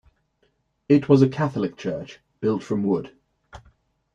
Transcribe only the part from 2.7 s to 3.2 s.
wood.